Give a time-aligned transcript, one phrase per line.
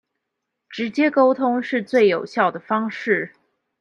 [0.67, 3.33] 直接溝通是最有效的方式